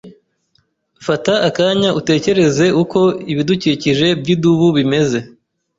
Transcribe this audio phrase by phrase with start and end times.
[1.05, 2.99] Fata akanya utekereze uko
[3.31, 5.19] ibidukikije byidubu bimeze.